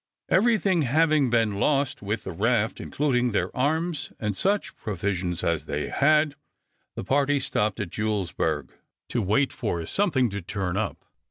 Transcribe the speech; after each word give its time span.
Everything 0.29 0.81
having 0.81 1.29
been 1.29 1.59
lost 1.59 2.01
with 2.01 2.23
the 2.23 2.31
raft, 2.31 2.79
including 2.79 3.33
their 3.33 3.55
arms 3.55 4.11
and 4.19 4.35
such 4.35 4.75
provisions 4.75 5.43
as 5.43 5.67
they 5.67 5.89
had, 5.89 6.33
the 6.95 7.03
party 7.03 7.39
stopped 7.39 7.79
at 7.79 7.91
Julesburg 7.91 8.71
to 9.09 9.21
wait 9.21 9.53
for 9.53 9.85
something 9.85 10.31
to 10.31 10.41
turn 10.41 10.75
up. 10.75 11.05